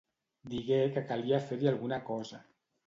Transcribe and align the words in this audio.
Digué 0.53 0.79
que 0.95 1.03
calia 1.11 1.43
fer-hi 1.51 1.71
alguna 1.75 2.03
cosa. 2.11 2.43